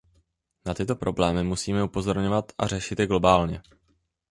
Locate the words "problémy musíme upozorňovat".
0.95-2.51